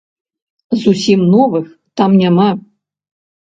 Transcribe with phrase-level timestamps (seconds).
[0.83, 1.67] Зусім новых
[2.01, 2.49] там няма.